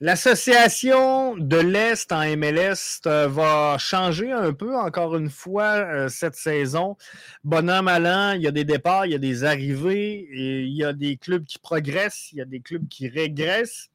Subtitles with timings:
[0.00, 6.36] L'association de l'Est en MLS euh, va changer un peu encore une fois euh, cette
[6.36, 6.96] saison.
[7.42, 10.92] Bonhomme allant, il y a des départs, il y a des arrivées, il y a
[10.92, 13.90] des clubs qui progressent, il y a des clubs qui régressent.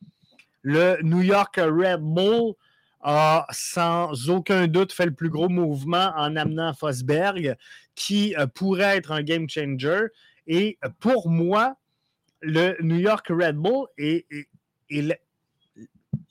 [0.62, 2.56] Le New York Red Bull
[3.00, 7.56] a sans aucun doute fait le plus gros mouvement en amenant Fosberg,
[7.96, 10.08] qui euh, pourrait être un game changer.
[10.48, 11.78] Et pour moi,
[12.42, 14.26] le New York Red Bull est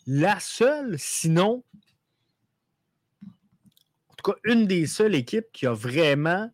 [0.07, 1.63] la seule, sinon,
[4.09, 6.51] en tout cas, une des seules équipes qui a vraiment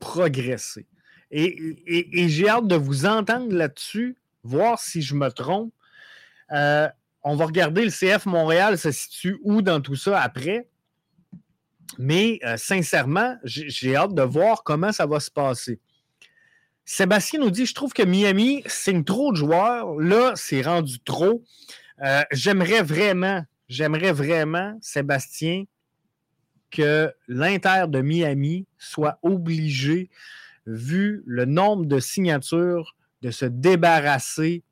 [0.00, 0.86] progressé.
[1.30, 5.72] Et, j'ai hâte de vous entendre là-dessus, voir si je me trompe.
[6.52, 6.88] Euh,
[7.22, 10.68] on va regarder le CF Montréal se situe où dans tout ça après.
[11.98, 15.80] Mais euh, sincèrement, j'ai hâte de voir comment ça va se passer.
[16.84, 19.98] Sébastien nous dit Je trouve que Miami signe trop de joueurs.
[19.98, 21.42] Là, c'est rendu trop.
[22.02, 25.64] Euh, j'aimerais vraiment, j'aimerais vraiment, Sébastien,
[26.70, 30.10] que l'Inter de Miami soit obligé,
[30.66, 34.62] vu le nombre de signatures, de se débarrasser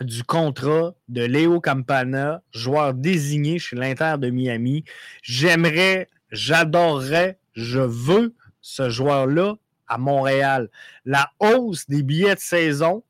[0.00, 4.84] du contrat de Léo Campana, joueur désigné chez l'Inter de Miami.
[5.22, 10.70] J'aimerais, j'adorerais, je veux ce joueur-là à Montréal.
[11.04, 13.02] La hausse des billets de saison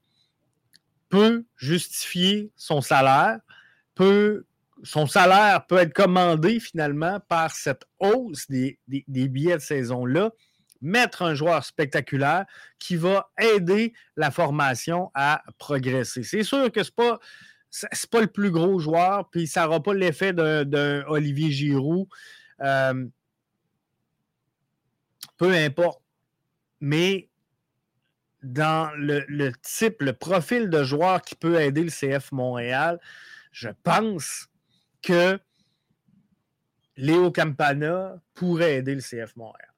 [1.09, 3.39] peut justifier son salaire,
[3.95, 4.47] peut,
[4.83, 10.31] son salaire peut être commandé finalement par cette hausse des, billets de saison-là,
[10.81, 12.45] mettre un joueur spectaculaire
[12.79, 16.23] qui va aider la formation à progresser.
[16.23, 17.19] C'est sûr que ce n'est pas,
[18.11, 22.07] pas le plus gros joueur, puis ça n'aura pas l'effet d'un Olivier Giroud.
[22.61, 23.07] Euh,
[25.39, 26.03] peu importe.
[26.81, 27.29] Mais
[28.49, 32.99] dans le, type, le profil de joueur qui peut aider le CF Montréal,
[33.53, 34.49] je pense
[35.03, 35.39] que
[36.97, 39.69] Léo Campana pourrait aider le CF Montréal.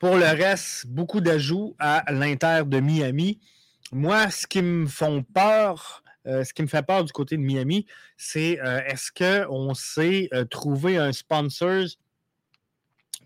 [0.00, 3.40] Pour le reste, beaucoup d'ajouts à l'Inter de Miami.
[3.92, 7.86] Moi, ce qui me peur, euh, ce qui me fait peur du côté de Miami,
[8.16, 11.84] c'est euh, est-ce qu'on sait euh, trouver un sponsor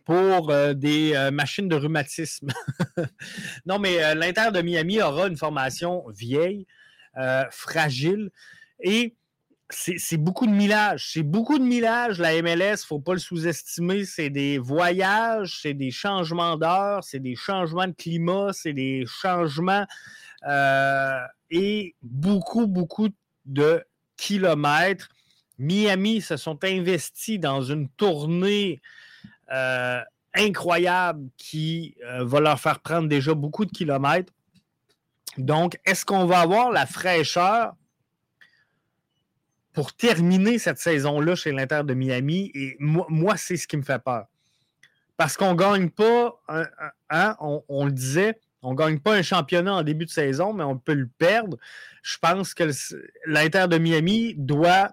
[0.06, 2.48] pour euh, des euh, machines de rhumatisme.
[3.66, 6.66] non, mais euh, l'Inter de Miami aura une formation vieille,
[7.50, 8.28] fragile
[8.78, 9.16] et
[9.70, 11.12] c'est beaucoup de millage.
[11.14, 12.20] C'est beaucoup de millage.
[12.20, 14.04] La MLS, il ne faut pas le sous-estimer.
[14.04, 19.86] C'est des voyages, c'est des changements d'heure, c'est des changements de climat, c'est des changements
[21.50, 23.08] et beaucoup, beaucoup
[23.46, 23.82] de
[24.18, 25.08] kilomètres.
[25.58, 28.82] Miami se sont investis dans une tournée
[29.52, 30.00] euh,
[30.34, 34.32] incroyable qui euh, va leur faire prendre déjà beaucoup de kilomètres.
[35.38, 37.74] Donc, est-ce qu'on va avoir la fraîcheur
[39.72, 42.50] pour terminer cette saison-là chez l'Inter de Miami?
[42.54, 44.26] Et moi, c'est ce qui me fait peur.
[45.16, 46.38] Parce qu'on ne gagne pas,
[47.10, 50.64] hein, on, le disait, on ne gagne pas un championnat en début de saison, mais
[50.64, 51.56] on peut le perdre.
[52.02, 52.64] Je pense que
[53.26, 54.92] l'Inter de Miami doit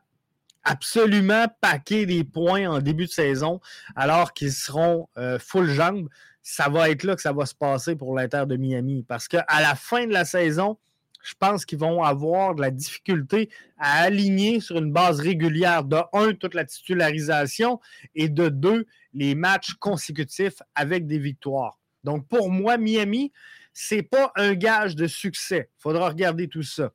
[0.63, 3.59] absolument paquer des points en début de saison
[3.95, 6.09] alors qu'ils seront euh, full jambes.
[6.41, 9.45] Ça va être là que ça va se passer pour l'Inter de Miami parce qu'à
[9.49, 10.77] la fin de la saison,
[11.23, 15.97] je pense qu'ils vont avoir de la difficulté à aligner sur une base régulière de
[16.11, 17.79] un, toute la titularisation
[18.13, 21.79] et de deux, les matchs consécutifs avec des victoires.
[22.03, 23.31] Donc pour moi, Miami,
[23.73, 25.69] ce n'est pas un gage de succès.
[25.79, 26.91] Il faudra regarder tout ça.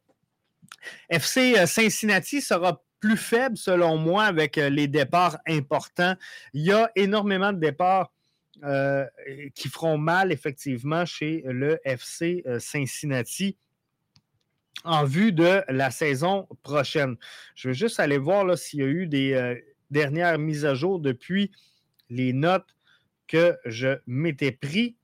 [1.08, 6.14] FC euh, Cincinnati sera plus faible, selon moi, avec euh, les départs importants.
[6.52, 8.12] Il y a énormément de départs
[8.64, 9.06] euh,
[9.54, 13.56] qui feront mal, effectivement, chez le FC euh, Cincinnati
[14.84, 17.16] en vue de la saison prochaine.
[17.54, 19.60] Je vais juste aller voir s'il y a eu des
[19.90, 21.50] dernières mises à jour depuis
[22.10, 22.76] les notes
[23.26, 24.94] que je m'étais pris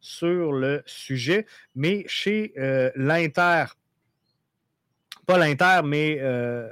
[0.00, 1.44] sur le sujet.
[1.74, 2.54] Mais chez
[2.96, 3.66] l'Inter,
[5.24, 6.68] pas l'Inter, mais euh,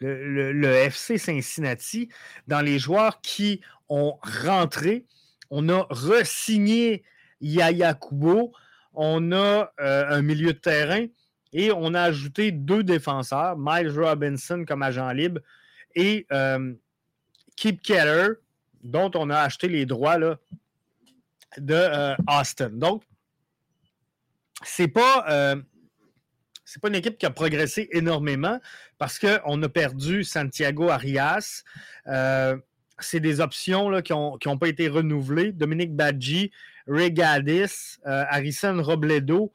[0.00, 2.08] le, FC Cincinnati,
[2.46, 5.04] dans les joueurs qui ont rentré,
[5.50, 7.02] on a re-signé
[7.40, 8.52] Yaya Kubo,
[8.94, 11.06] on a euh, un milieu de terrain
[11.52, 15.40] et on a ajouté deux défenseurs, Miles Robinson comme agent libre
[15.94, 16.72] et euh,
[17.56, 18.34] Keep Keller,
[18.82, 20.38] dont on a acheté les droits là,
[21.58, 22.70] de Austin.
[22.70, 23.02] Donc,
[24.62, 25.56] c'est pas
[26.70, 28.60] c'est pas une équipe qui a progressé énormément
[28.96, 31.64] parce qu'on a perdu Santiago Arias.
[32.06, 32.56] Euh,
[33.00, 35.50] c'est des options là, qui n'ont pas été renouvelées.
[35.50, 36.52] Dominique Badji,
[36.86, 39.52] Regadis, Harrison Robledo,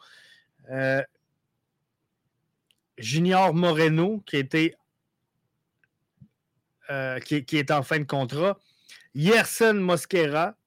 [2.98, 4.76] Junior Moreno, qui, était,
[7.24, 8.60] qui, qui, est en fin de contrat,
[9.14, 10.58] Yerson Mosquera,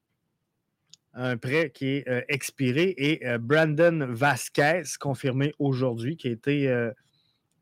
[1.19, 6.69] un prêt qui est euh, expiré, et euh, Brandon Vasquez, confirmé aujourd'hui, qui a été
[6.69, 6.91] euh,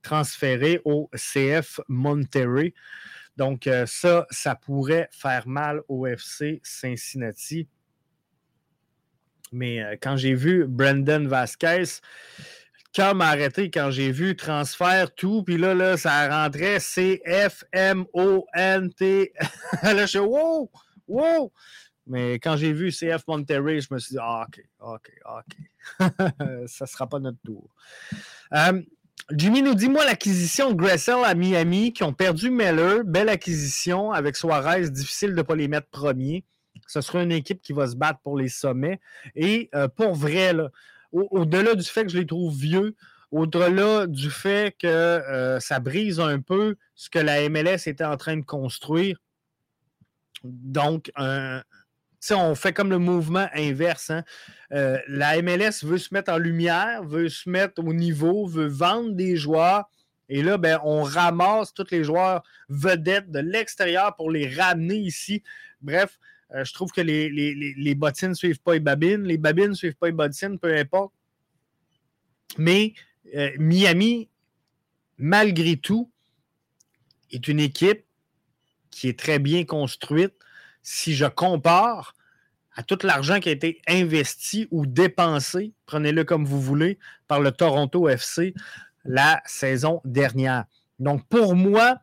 [0.03, 2.73] transféré au CF Monterrey.
[3.35, 7.67] Donc, ça, ça pourrait faire mal au FC Cincinnati.
[9.51, 11.83] Mais quand j'ai vu Brandon Vasquez,
[12.95, 17.33] quand m'a arrêté quand j'ai vu transfert tout, puis là, là, ça rentrait C-F-M-O-N-T.
[19.83, 20.71] là, je suis wow,
[21.07, 21.53] wow.
[22.07, 25.99] Mais quand j'ai vu CF Monterrey, je me suis dit, ah, OK, OK, OK.
[26.67, 27.69] ça ne sera pas notre tour.
[28.53, 28.81] Euh,
[29.31, 34.37] Jimmy nous dit, moi, l'acquisition Gressel à Miami, qui ont perdu Meller, belle acquisition avec
[34.37, 36.45] Suarez, difficile de ne pas les mettre premiers.
[36.87, 38.99] Ce sera une équipe qui va se battre pour les sommets.
[39.35, 40.53] Et euh, pour vrai,
[41.11, 42.95] au-delà du fait que je les trouve vieux,
[43.31, 48.15] au-delà du fait que euh, ça brise un peu ce que la MLS était en
[48.15, 49.17] train de construire,
[50.43, 51.63] donc un,
[52.31, 54.09] on fait comme le mouvement inverse.
[54.09, 54.23] Hein.
[54.73, 59.11] Euh, la MLS veut se mettre en lumière, veut se mettre au niveau, veut vendre
[59.11, 59.85] des joueurs.
[60.29, 65.41] Et là, ben, on ramasse tous les joueurs vedettes de l'extérieur pour les ramener ici.
[65.81, 66.19] Bref,
[66.53, 69.73] euh, je trouve que les, les, bottines ne suivent pas les babines, les babines ne
[69.73, 71.13] suivent pas les bottines, peu importe.
[72.57, 72.93] Mais
[73.35, 74.29] euh, Miami,
[75.17, 76.11] malgré tout,
[77.31, 78.05] est une équipe
[78.91, 80.33] qui est très bien construite.
[80.83, 82.15] Si je compare
[82.75, 87.51] à tout l'argent qui a été investi ou dépensé, prenez-le comme vous voulez, par le
[87.51, 88.53] Toronto FC
[89.03, 90.65] la saison dernière.
[90.99, 91.99] Donc, pour moi,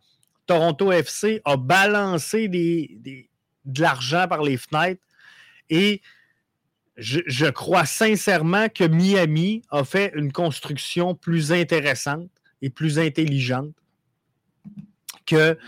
[0.46, 5.02] Toronto FC a balancé de l'argent par les fenêtres
[5.70, 6.02] et
[6.96, 12.30] je, je, crois sincèrement que Miami a fait une construction plus intéressante
[12.62, 13.74] et plus intelligente
[15.26, 15.58] que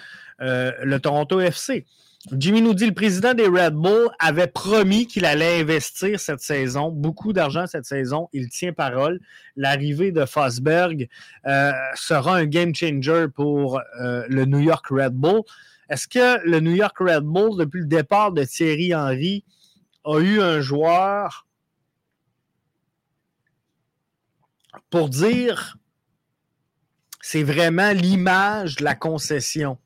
[0.41, 1.87] euh, le Toronto FC.
[2.32, 6.90] Jimmy nous dit le président des Red Bull avait promis qu'il allait investir cette saison,
[6.90, 8.28] beaucoup d'argent cette saison.
[8.32, 9.20] Il tient parole.
[9.55, 11.08] L'arrivée de Fosberg
[11.46, 15.43] euh, sera un game changer pour euh, le New York Red Bull.
[15.88, 19.44] Est-ce que le New York Red Bull, depuis le départ de Thierry Henry,
[20.05, 21.46] a eu un joueur
[24.90, 25.76] pour dire
[27.20, 29.79] c'est vraiment l'image de la concession?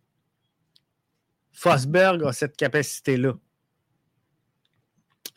[1.60, 3.34] Fosberg a cette capacité-là.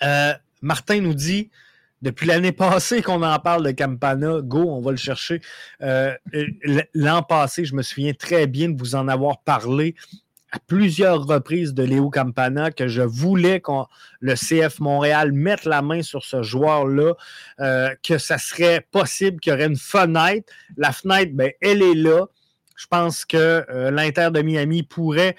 [0.03, 1.51] Euh, Martin nous dit
[2.01, 5.41] depuis l'année passée qu'on en parle de Campana, go, on va le chercher.
[5.81, 6.15] Euh,
[6.93, 9.95] l'an passé, je me souviens très bien de vous en avoir parlé
[10.53, 13.71] à plusieurs reprises de Léo Campana, que je voulais que
[14.21, 17.15] le CF Montréal mette la main sur ce joueur-là,
[17.59, 20.53] euh, que ça serait possible qu'il y aurait une fenêtre.
[20.77, 22.27] La fenêtre, ben, elle est là.
[22.77, 25.35] Je pense que l'Inter de Miami pourrait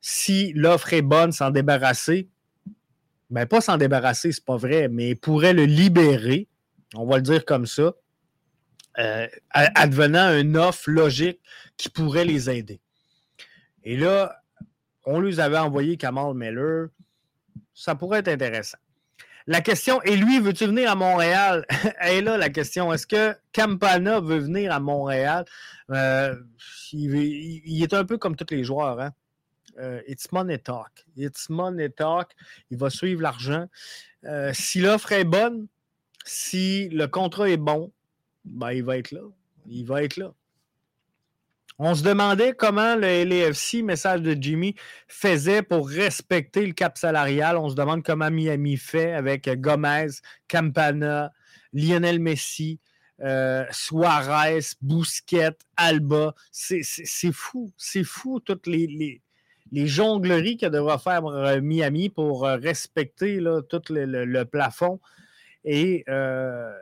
[0.00, 2.28] si l'offre est bonne, s'en débarrasser.
[3.30, 6.48] Ben, pas s'en débarrasser, c'est pas vrai, mais pourrait le libérer,
[6.94, 7.92] on va le dire comme ça,
[8.98, 11.40] euh, advenant une offre logique
[11.76, 12.80] qui pourrait les aider.
[13.84, 14.42] Et là,
[15.04, 16.88] on lui avait envoyé Kamal Miller.
[17.74, 18.78] Ça pourrait être intéressant.
[19.46, 21.64] La question, et lui, veux-tu venir à Montréal?
[22.06, 25.46] et là, la question, est-ce que Campana veut venir à Montréal?
[25.90, 26.34] Euh,
[26.92, 29.00] il, est un peu comme tous les joueurs.
[29.00, 29.12] Hein?
[29.78, 31.04] Euh, it's money talk.
[31.16, 32.32] It's money talk.
[32.70, 33.66] Il va suivre l'argent.
[34.24, 35.68] Euh, si l'offre est bonne,
[36.24, 37.92] si le contrat est bon,
[38.44, 39.22] ben, il va être là.
[39.66, 40.32] Il va être là.
[41.80, 44.74] On se demandait comment le LAFC, message de Jimmy,
[45.06, 47.56] faisait pour respecter le cap salarial.
[47.56, 50.08] On se demande comment Miami fait avec Gomez,
[50.48, 51.32] Campana,
[51.72, 52.80] Lionel Messi,
[53.20, 56.34] euh, Suarez, Bousquet, Alba.
[56.50, 56.82] C'est
[57.32, 57.72] fou.
[57.76, 59.22] C'est fou, toutes les, les
[59.72, 65.00] jongleries que devra faire euh, Miami pour euh, respecter tout le, plafond
[65.64, 66.72] et euh,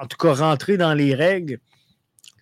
[0.00, 1.58] en tout cas rentrer dans les règles.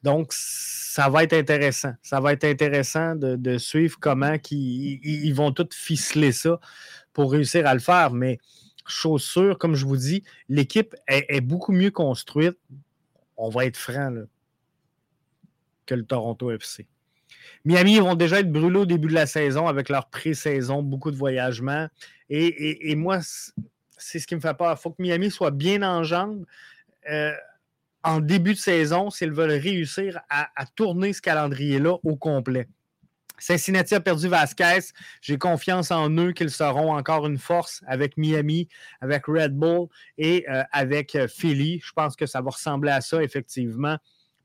[0.02, 1.92] Donc, ça va être intéressant.
[2.02, 6.58] Ça va être intéressant de, suivre comment ils, vont tout ficeler ça
[7.12, 8.12] pour réussir à le faire.
[8.12, 8.38] Mais
[8.86, 12.56] chose sûre, comme je vous dis, l'équipe est, beaucoup mieux construite.
[13.36, 14.14] On va être franc
[15.84, 16.86] que le Toronto FC.
[17.64, 21.16] Miami vont déjà être brûlés au début de la saison avec leur pré-saison, beaucoup de
[21.16, 21.88] voyagements.
[22.28, 23.18] Et, moi,
[23.98, 24.76] c'est ce qui me fait peur.
[24.78, 26.44] Il faut que Miami soit bien en jambes
[27.10, 27.32] euh,
[28.02, 32.68] en début de saison s'ils veulent réussir à, tourner ce calendrier-là au complet.
[33.38, 34.92] Cincinnati a perdu Vasquez.
[35.22, 38.68] J'ai confiance en eux qu'ils seront encore une force avec Miami,
[39.00, 41.80] avec Red Bull et euh, avec euh, Philly.
[41.82, 43.96] Je pense que ça va ressembler à ça, effectivement.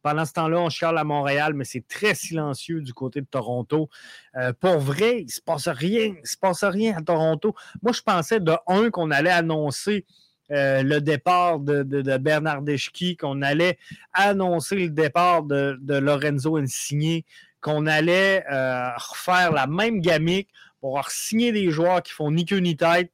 [0.06, 3.90] Pendant ce temps-là, on charle à Montréal, mais c'est très silencieux du côté de Toronto.
[4.36, 6.14] Euh, pour vrai, il ne se passe rien.
[6.22, 7.56] Il se passe rien à Toronto.
[7.82, 10.06] Moi, je pensais de un qu'on allait annoncer
[10.50, 11.82] le départ de,
[12.18, 13.80] Bernard Deschki, qu'on allait
[14.14, 17.24] annoncer le départ de, Lorenzo Insigne,
[17.60, 20.50] qu'on allait euh, refaire la même gamique
[20.82, 23.12] pour signer des joueurs qui font ni queue ni tête.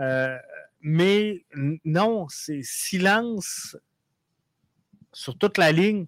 [0.00, 0.36] Euh,
[0.80, 1.44] mais
[1.84, 3.76] non, c'est silence
[5.12, 6.06] sur toute la ligne.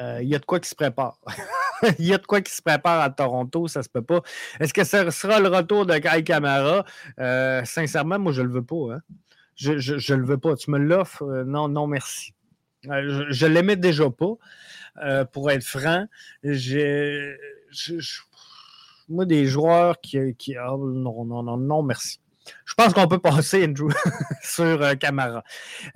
[0.00, 1.18] Euh, il y a de quoi qui se prépare.
[1.98, 4.22] Il y a de quoi qui se prépare à Toronto, ça se peut pas.
[4.58, 6.84] Est-ce que ce sera le retour de Kai Kamara?
[7.64, 8.94] sincèrement, moi, je le veux pas.
[8.94, 9.00] Hein.
[9.56, 9.72] Je
[10.12, 10.56] ne le veux pas.
[10.56, 11.44] Tu me l'offres?
[11.44, 12.32] non, non, merci.
[12.84, 14.36] je ne l'aimais déjà pas.
[15.02, 16.06] Euh, pour être franc.
[19.08, 20.34] Moi, des joueurs qui.
[20.36, 22.20] qui ah, non, non, non, non, merci.
[22.64, 23.90] Je pense qu'on peut passer, Andrew,
[24.42, 25.44] sur euh, Camara.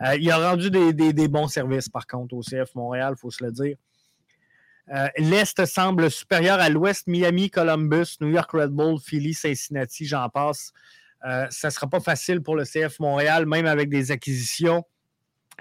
[0.03, 3.45] Euh, il a rendu des, bons services, par contre, au CF Montréal, il faut se
[3.45, 3.77] le dire.
[5.17, 7.07] L'Est semble supérieur à l'Ouest.
[7.07, 10.73] Miami, Columbus, New York Red Bull, Philly, Cincinnati, j'en passe.
[11.23, 14.85] ça ne sera pas facile pour le CF Montréal, même avec des acquisitions.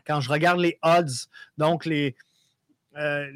[0.06, 1.28] Quand je regarde les odds,
[1.58, 2.16] donc les,
[2.98, 3.28] euh,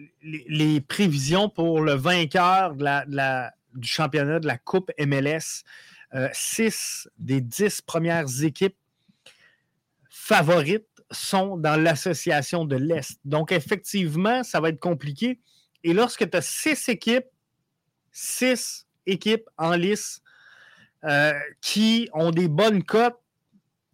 [0.87, 5.63] prévisions pour le vainqueur du championnat de la Coupe MLS.
[6.15, 8.77] Euh, six des dix premières équipes
[10.09, 13.19] favorites sont dans l'association de l'Est.
[13.25, 15.39] Donc, effectivement, ça va être compliqué.
[15.83, 17.27] Et lorsque tu as six équipes,
[18.11, 20.21] six équipes en lice
[21.03, 23.19] euh, qui ont des bonnes cotes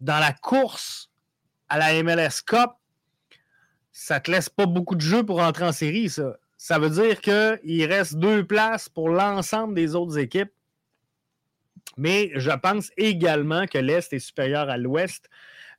[0.00, 1.10] dans la course
[1.68, 2.70] à la MLS Cup,
[3.92, 6.36] ça te laisse pas beaucoup de jeux pour entrer en série, ça.
[6.56, 10.52] Ça veut dire qu'il reste deux places pour l'ensemble des autres équipes.
[11.96, 15.28] Mais je pense également que l'Est est supérieur à l'Ouest.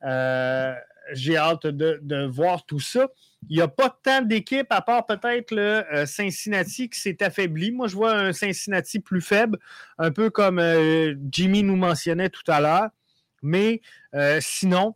[0.03, 0.75] Euh,
[1.13, 3.07] j'ai hâte de, voir tout ça.
[3.49, 7.71] Il n'y a pas tant d'équipes, à part peut-être le euh, Cincinnati qui s'est affaibli.
[7.71, 9.59] Moi, je vois un Cincinnati plus faible,
[9.97, 12.89] un peu comme euh, Jimmy nous mentionnait tout à l'heure.
[13.43, 13.81] Mais
[14.39, 14.95] sinon,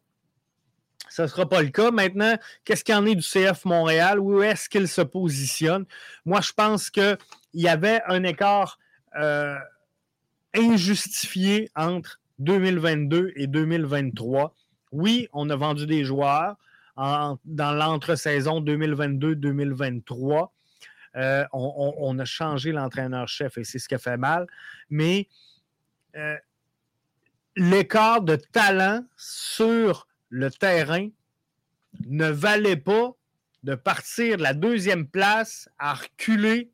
[1.10, 1.92] ce ne sera pas le cas.
[1.92, 4.20] Maintenant, qu'est-ce qu'il en est du CF Montréal?
[4.20, 5.86] Où est-ce qu'il se positionne?
[6.26, 7.18] Moi, je pense qu'il
[7.54, 8.80] y avait un écart
[9.18, 9.56] euh,
[10.56, 14.54] injustifié entre 2022 et 2023.
[14.92, 16.56] Oui, on a vendu des joueurs
[17.00, 20.50] dans l'entre-saison 2022-2023.
[21.16, 24.48] Euh, on, a changé l'entraîneur-chef et c'est ce qui a fait mal.
[24.90, 25.28] Mais
[26.16, 26.38] euh,
[27.56, 31.10] l'écart de talent sur le terrain
[32.06, 33.14] ne valait pas
[33.64, 36.72] de partir de la deuxième place à reculer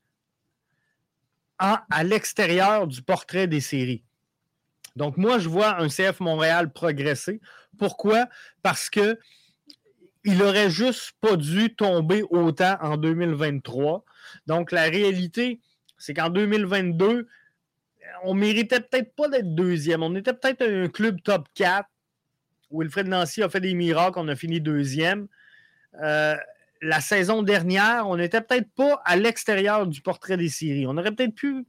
[1.57, 4.03] à l'extérieur du portrait des séries.
[4.97, 7.39] Donc, moi, je vois un CF Montréal progresser.
[7.77, 8.27] Pourquoi?
[8.61, 9.17] Parce que
[10.25, 14.03] il aurait juste pas dû tomber autant en 2023.
[14.47, 15.59] Donc, la réalité,
[15.97, 17.27] c'est qu'en 2022,
[18.23, 20.03] on méritait peut-être pas d'être deuxième.
[20.03, 21.87] On était peut-être un club top 4.
[22.71, 25.27] Wilfred Nancy a fait des miracles, on a fini deuxième.
[26.01, 26.35] Euh,
[26.81, 30.85] la saison dernière, on n'était peut-être pas à l'extérieur du portrait des séries.
[30.87, 31.65] On aurait peut-être pu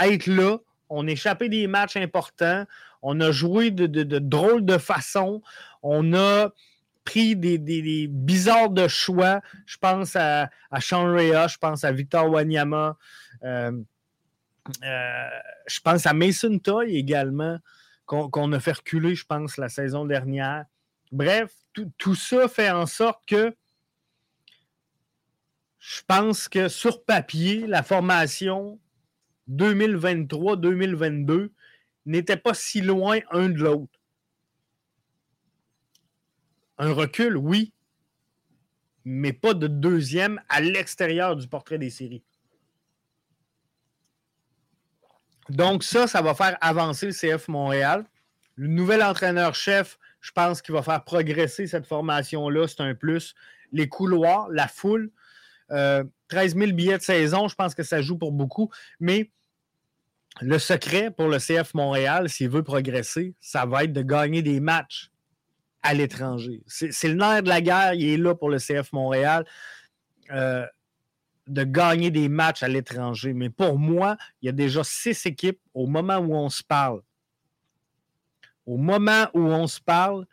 [0.00, 0.58] être là.
[0.88, 2.66] On a échappé des matchs importants.
[3.02, 5.42] On a joué de, drôles de façon.
[5.82, 6.52] On a
[7.04, 9.42] pris des, bizarres de choix.
[9.66, 12.96] Je pense à, à Sean Rea, je pense à Victor Wanyama.
[13.44, 13.72] Euh,
[14.84, 15.28] euh,
[15.66, 17.58] je pense à Mason Toy également
[18.06, 20.66] qu'on a fait reculer, je pense, la saison dernière.
[21.12, 21.52] Bref,
[21.98, 23.54] tout, ça fait en sorte que
[25.78, 28.78] je pense que sur papier, la formation
[29.50, 31.50] 2023-2022
[32.06, 33.98] n'était pas si loin un de l'autre.
[36.82, 37.72] Un recul, oui,
[39.04, 42.24] mais pas de deuxième à l'extérieur du portrait des séries.
[45.48, 48.04] Donc, ça, ça va faire avancer le CF Montréal.
[48.56, 52.66] Le nouvel entraîneur-chef, je pense qu'il va faire progresser cette formation-là.
[52.66, 53.36] C'est un plus.
[53.70, 55.12] Les couloirs, la foule,
[55.68, 58.72] 13 euh, 000 billets de saison, je pense que ça joue pour beaucoup.
[58.98, 59.30] Mais
[60.40, 64.58] le secret pour le CF Montréal, s'il veut progresser, ça va être de gagner des
[64.58, 65.11] matchs
[65.82, 66.62] à l'étranger.
[66.66, 69.44] C'est le nerf de la guerre, il est là pour le CF Montréal.
[70.30, 70.66] Euh,
[71.46, 73.32] de gagner des matchs à l'étranger.
[73.32, 77.02] Mais pour moi, il y a déjà six équipes au moment où on se parle.
[78.64, 80.26] Au moment où on se parle,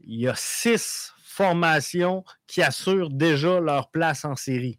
[0.00, 4.78] il y a six formations qui assurent déjà leur place en série.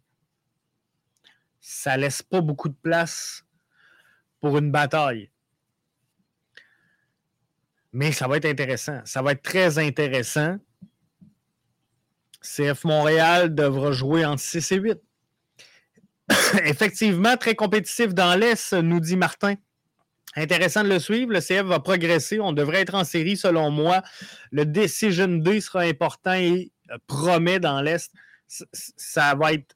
[1.60, 3.44] ça laisse pas beaucoup de place
[4.40, 5.30] pour une bataille.
[7.96, 9.00] Mais ça va être intéressant.
[9.06, 10.58] Ça va être très intéressant.
[12.42, 14.98] CF Montréal devra jouer entre 6 et 8.
[16.64, 19.54] Effectivement, très compétitif dans l'Est, nous dit Martin.
[20.34, 21.32] Intéressant de le suivre.
[21.32, 22.38] Le CF va progresser.
[22.38, 24.02] On devrait être en série, selon moi.
[24.50, 28.12] Le Decision D sera important et euh, promet dans l'Est.
[28.46, 29.74] Ça va être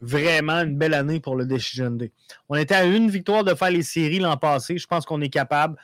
[0.00, 2.10] vraiment une belle année pour le Decision D.
[2.48, 4.76] On était à une victoire de faire les séries l'an passé.
[4.76, 5.76] Je pense qu'on est capable.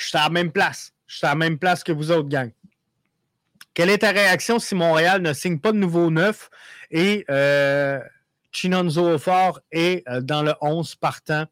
[0.00, 0.92] Je suis à la même place.
[1.06, 2.50] Je suis à la même place que vous autres, gang.
[3.74, 6.48] Quelle est ta réaction si Montréal ne signe pas de nouveau neuf
[6.90, 8.00] et euh,
[8.50, 11.44] Chinonzo Fort est euh, dans le 11 partant?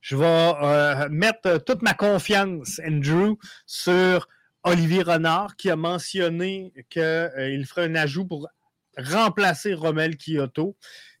[0.00, 4.28] Je vais euh, mettre toute ma confiance, Andrew, sur
[4.64, 8.48] Olivier Renard qui a mentionné qu'il euh, ferait un ajout pour
[8.98, 10.76] remplacer Romel Kyoto.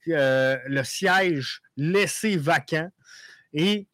[0.06, 2.90] le siège laissé vacant.
[3.52, 3.86] Et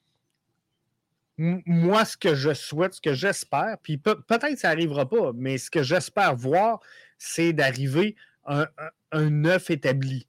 [1.41, 5.71] moi, ce que je souhaite, ce que j'espère, puis peut-être ça n'arrivera pas, mais ce
[5.71, 6.81] que j'espère voir,
[7.17, 8.69] c'est d'arriver à
[9.13, 10.27] un, neuf établi.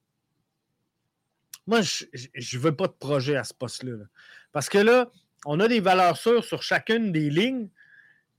[1.67, 4.05] Moi, je ne veux pas de projet à ce poste-là.
[4.53, 5.11] Parce que là,
[5.45, 7.67] on a des valeurs sûres sur chacune des lignes.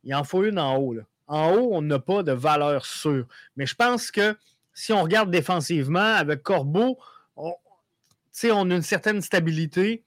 [0.04, 0.96] Il en faut une en haut.
[1.26, 3.26] En haut, on n'a pas de valeur sûre.
[3.56, 4.36] Mais je pense que
[4.72, 6.98] si on regarde défensivement avec Corbeau,
[7.36, 10.02] on a une certaine stabilité.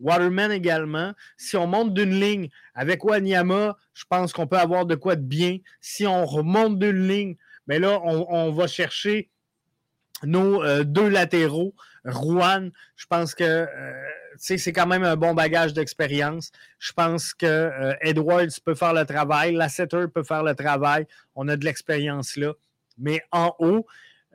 [0.00, 1.12] Waterman également.
[1.36, 5.22] Si on monte d'une ligne avec Wanyama, je pense qu'on peut avoir de quoi de
[5.22, 5.58] bien.
[5.80, 7.36] Si on remonte d'une ligne,
[7.66, 9.30] mais ben là, on, va chercher
[10.22, 11.74] nos euh, deux latéraux.
[12.04, 13.92] Rouen, je pense que euh,
[14.36, 16.50] c'est quand même un bon bagage d'expérience.
[16.78, 21.06] Je pense que euh, Edwards peut faire le travail, Lasseter peut faire le travail.
[21.34, 22.52] On a de l'expérience là.
[22.98, 23.86] Mais en haut,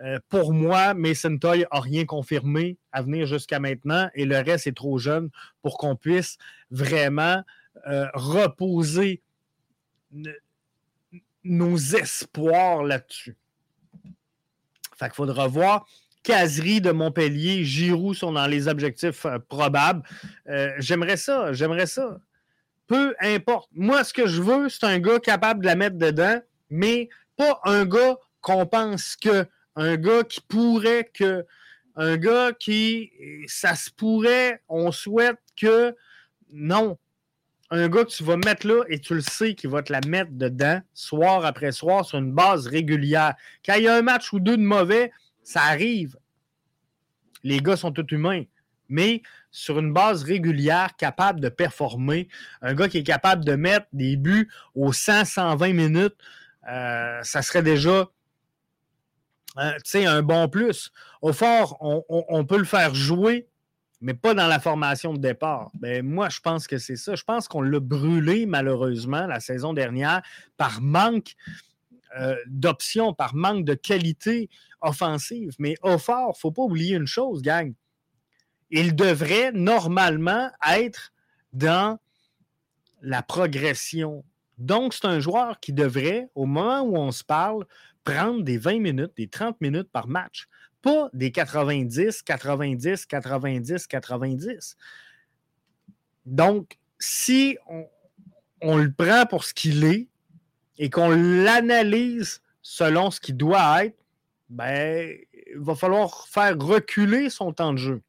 [0.01, 4.67] euh, pour moi, Mason Toy n'a rien confirmé à venir jusqu'à maintenant et le reste
[4.67, 5.29] est trop jeune
[5.61, 6.37] pour qu'on puisse
[6.71, 7.43] vraiment
[7.87, 9.21] euh, reposer
[11.43, 13.35] nos espoirs là-dessus.
[14.97, 15.85] Fait qu'il faudra voir.
[16.23, 20.03] Caserie de Montpellier, Giroud sont dans les objectifs euh, probables.
[20.77, 22.19] j'aimerais ça, j'aimerais ça.
[22.87, 23.69] Peu importe.
[23.73, 27.59] Moi, ce que je veux, c'est un gars capable de la mettre dedans, mais pas
[27.65, 29.45] un gars qu'on pense que
[29.79, 31.45] un gars qui pourrait que.
[31.95, 33.11] Un gars qui.
[33.47, 35.95] Ça se pourrait, on souhaite que.
[36.51, 36.97] Non.
[37.71, 40.01] Un gars que tu vas mettre là et tu le sais qu'il va te la
[40.07, 43.35] mettre dedans, soir après soir, sur une base régulière.
[43.65, 45.11] Quand il y a un match ou deux de mauvais,
[45.43, 46.17] ça arrive.
[47.43, 48.43] Les gars sont tous humains.
[48.89, 52.27] Mais sur une base régulière, capable de performer,
[52.63, 56.15] un gars qui est capable de mettre des buts aux 100-120 minutes,
[56.67, 58.09] euh, ça serait déjà
[59.83, 60.91] sais, un bon plus.
[61.21, 63.47] Au fort, on, peut le faire jouer,
[64.01, 65.69] mais pas dans la formation de départ.
[65.73, 67.15] Ben, moi, je pense que c'est ça.
[67.15, 70.21] Je pense qu'on l'a brûlé, malheureusement, la saison dernière,
[70.57, 71.35] par manque
[72.17, 74.49] euh, d'options, par manque de qualité
[74.81, 75.51] offensive.
[75.59, 77.73] Mais au fort, il ne faut pas oublier une chose, gang.
[78.71, 81.11] Il devrait normalement être
[81.53, 81.99] dans
[83.01, 84.23] la progression.
[84.57, 87.65] Donc, c'est un joueur qui devrait, au moment où on se parle,
[88.03, 90.47] prendre des 20 minutes, des 30 minutes par match,
[90.81, 94.77] pas des 90, 90, 90, 90.
[96.25, 97.57] Donc, si
[98.61, 100.07] on, le prend pour ce qu'il est
[100.77, 103.97] et qu'on l'analyse selon ce qu'il doit être,
[104.49, 108.01] ben, il va falloir faire reculer son temps de jeu.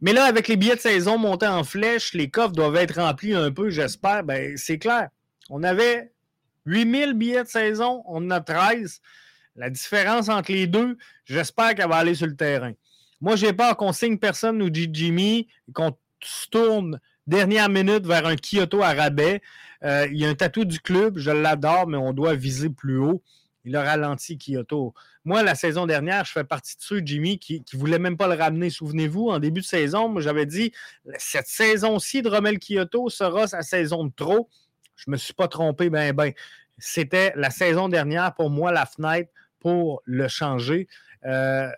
[0.00, 3.34] Mais là, avec les billets de saison montés en flèche, les coffres doivent être remplis
[3.34, 4.24] un peu, j'espère.
[4.24, 5.08] Ben, c'est clair.
[5.48, 6.12] On avait
[6.66, 9.00] 8000 billets de saison, on en a 13.
[9.56, 12.72] La différence entre les deux, j'espère qu'elle va aller sur le terrain.
[13.20, 18.36] Moi, j'ai peur qu'on signe personne ou Jimmy, qu'on se tourne dernière minute vers un
[18.36, 19.40] Kyoto à rabais.
[19.84, 22.98] Euh, il y a un tatou du club, je l'adore, mais on doit viser plus
[22.98, 23.22] haut.
[23.64, 24.92] Il a ralenti Kyoto.
[25.24, 28.26] Moi, la saison dernière, je fais partie de ceux, Jimmy, qui ne voulaient même pas
[28.26, 28.70] le ramener.
[28.70, 30.72] Souvenez-vous, en début de saison, j'avais dit
[31.16, 34.48] cette saison-ci de Romel Kyoto sera sa saison de trop.
[35.04, 36.32] Je ne me suis pas trompé, ben, ben.
[36.78, 40.88] C'était la saison dernière, pour moi, la fenêtre pour le changer.
[41.24, 41.68] Euh,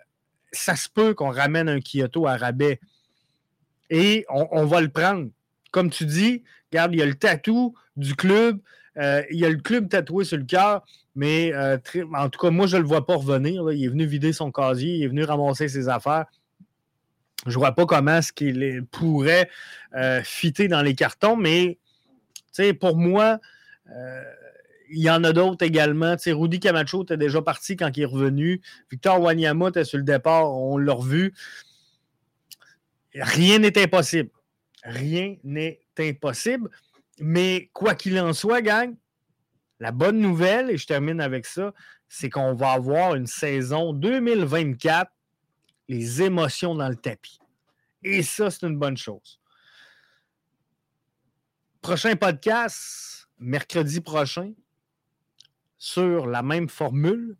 [0.51, 2.79] ça se peut qu'on ramène un Kyoto à rabais.
[3.89, 5.29] Et on, va le prendre.
[5.71, 8.59] Comme tu dis, regarde, il y a le tatou du club.
[8.97, 10.83] Euh, il y a le club tatoué sur le cœur,
[11.15, 11.77] mais euh,
[12.15, 13.71] en tout cas, moi, je ne le vois pas revenir.
[13.71, 16.25] Il est venu vider son casier, il est venu ramasser ses affaires.
[17.45, 19.49] Je ne vois pas comment ce qu'il pourrait
[20.23, 21.77] fitter dans les cartons, mais
[22.79, 23.39] pour moi,
[24.89, 26.15] il y en a d'autres également.
[26.15, 28.61] Tu Rudy Camacho était déjà parti quand il est revenu.
[28.91, 31.33] Victor Wanyama était sur le départ, on l'a revu.
[33.13, 34.29] Rien n'est impossible.
[34.83, 36.69] Rien n'est impossible.
[37.19, 38.93] Mais quoi qu'il en soit, gang,
[39.79, 41.73] la bonne nouvelle, et je termine avec ça,
[42.09, 45.11] c'est qu'on va avoir une saison 2024,
[45.87, 47.39] les émotions dans le tapis.
[48.03, 49.39] Et ça, c'est une bonne chose.
[51.87, 54.53] Prochain podcast, mercredi prochain,
[55.77, 57.37] sur la même formule.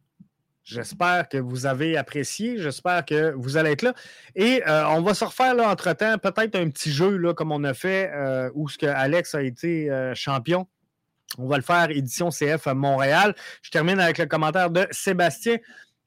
[0.64, 2.60] J'espère que vous avez apprécié.
[2.60, 3.96] J'espère que vous allez être là.
[4.36, 7.74] Et euh, on va se refaire entre-temps, peut-être un petit jeu là, comme on a
[7.74, 10.68] fait euh, où ce que Alex a été euh, champion.
[11.40, 13.34] On va le faire édition CF Montréal.
[13.64, 15.58] Je termine avec le commentaire de Sébastien.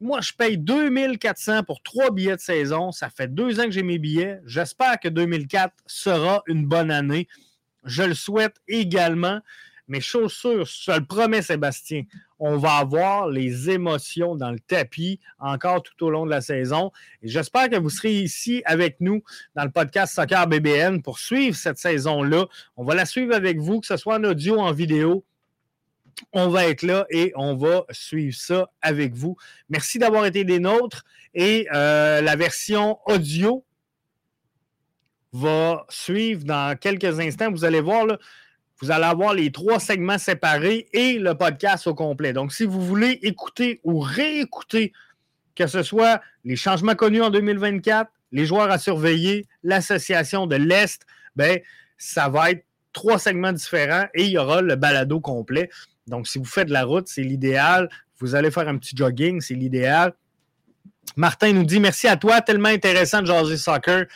[0.01, 2.93] Moi, je paye 2400 pour trois billets de saison.
[2.93, 4.39] Ça fait deux ans que j'ai mes billets.
[4.45, 7.27] J'espère que 2004 sera une bonne année.
[7.89, 9.41] Je le souhaite également.
[9.89, 12.03] Mais chose sûre, je le promets, Sébastien,
[12.39, 16.93] on va avoir les émotions dans le tapis encore tout au long de la saison.
[17.23, 19.23] Et j'espère que vous serez ici avec nous
[19.57, 22.47] dans le podcast Soccer BBN pour suivre cette saison-là.
[22.77, 25.25] On va la suivre avec vous, que ce soit en audio ou en vidéo.
[26.33, 29.39] On va être là et on va suivre ça avec vous.
[29.71, 31.05] Merci d'avoir été des nôtres.
[31.33, 33.65] Et euh, la version audio
[35.33, 37.51] va suivre dans quelques instants.
[37.51, 38.07] Vous allez voir,
[38.81, 42.33] vous allez avoir les trois segments séparés et le podcast au complet.
[42.33, 44.93] Donc, si vous voulez écouter ou réécouter,
[45.55, 51.03] que ce soit les changements connus en 2024, les joueurs à surveiller, l'association de l'Est,
[51.37, 51.59] ben,
[51.97, 55.69] ça va être trois segments différents et il y aura le balado complet.
[56.07, 57.89] Donc, si vous faites de la route, c'est l'idéal.
[58.19, 60.15] Vous allez faire un petit jogging, c'est l'idéal.
[61.17, 64.07] Martin nous dit merci à toi, tellement intéressant de jaser soccer.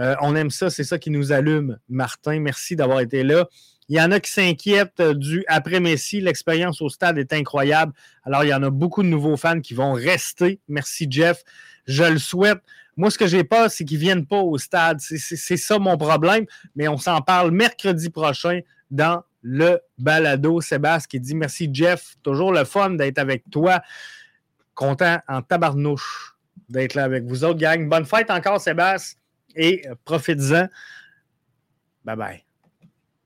[0.00, 1.78] Euh, on aime ça, c'est ça qui nous allume.
[1.88, 3.46] Martin, merci d'avoir été là.
[3.88, 6.20] Il y en a qui s'inquiètent euh, du après Messi.
[6.20, 7.92] L'expérience au stade est incroyable.
[8.24, 10.60] Alors, il y en a beaucoup de nouveaux fans qui vont rester.
[10.68, 11.42] Merci, Jeff.
[11.86, 12.60] Je le souhaite.
[12.96, 15.00] Moi, ce que j'ai pas, c'est qu'ils ne viennent pas au stade.
[15.00, 16.46] C'est ça mon problème.
[16.76, 18.60] Mais on s'en parle mercredi prochain
[18.90, 20.60] dans le balado.
[20.60, 22.14] Sébastien qui dit merci, Jeff.
[22.22, 23.82] Toujours le fun d'être avec toi.
[24.74, 26.36] Content en tabarnouche
[26.68, 27.88] d'être là avec vous autres, gang.
[27.88, 29.19] Bonne fête encore, Sébastien.
[29.56, 30.68] Et euh, profites-en.
[32.04, 32.49] Bye bye.